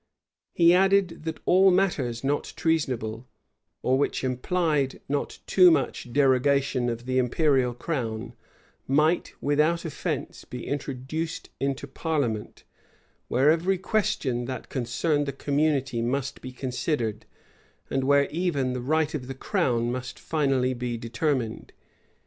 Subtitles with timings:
[0.55, 3.27] He added, that all matters not treasonable,
[3.83, 8.33] or which implied not "too much" derogation of the imperial crown,
[8.87, 12.63] might, without offence, be introduced into parliament;
[13.27, 17.27] where every question that concerned the community must be considered,
[17.91, 21.73] and where even the right of the crown itself must finally be determined.